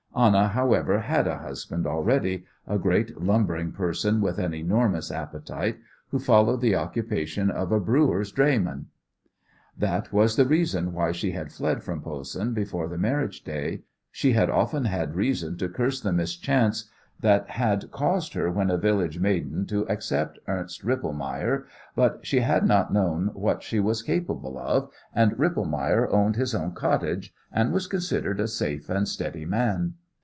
Anna, 0.13 0.49
however, 0.49 0.99
had 0.99 1.25
a 1.25 1.37
husband 1.37 1.87
already, 1.87 2.43
a 2.67 2.77
great, 2.77 3.21
lumbering 3.21 3.71
person 3.71 4.19
with 4.19 4.37
an 4.39 4.53
enormous 4.53 5.09
appetite, 5.09 5.77
who 6.09 6.19
followed 6.19 6.59
the 6.59 6.75
occupation 6.75 7.49
of 7.49 7.71
a 7.71 7.79
brewer's 7.79 8.31
drayman! 8.33 8.87
That 9.75 10.11
was 10.11 10.35
the 10.35 10.45
reason 10.45 10.91
why 10.91 11.13
she 11.13 11.31
had 11.31 11.51
fled 11.53 11.81
from 11.81 12.01
Posen 12.01 12.53
before 12.53 12.89
the 12.89 12.97
marriage 12.99 13.43
day. 13.45 13.83
She 14.11 14.33
had 14.33 14.49
often 14.49 14.83
had 14.83 15.15
reason 15.15 15.57
to 15.59 15.69
curse 15.69 16.01
the 16.01 16.11
mischance 16.13 16.89
that 17.21 17.51
had 17.51 17.89
caused 17.91 18.33
her 18.33 18.51
when 18.51 18.69
a 18.69 18.77
village 18.77 19.17
maiden 19.19 19.65
to 19.67 19.87
accept 19.87 20.39
Ernst 20.47 20.83
Rippelmayer, 20.83 21.65
but 21.95 22.19
she 22.23 22.41
had 22.41 22.65
not 22.65 22.91
then 22.93 23.01
known 23.01 23.27
what 23.33 23.63
she 23.63 23.79
was 23.79 24.01
capable 24.03 24.57
of, 24.59 24.91
and 25.15 25.37
Rippelmayer 25.39 26.11
owned 26.11 26.35
his 26.35 26.53
own 26.53 26.73
cottage, 26.73 27.33
and 27.51 27.71
was 27.71 27.87
considered 27.87 28.39
a 28.39 28.47
safe 28.47 28.89
and 28.89 29.07
steady 29.07 29.45
man. 29.45 29.93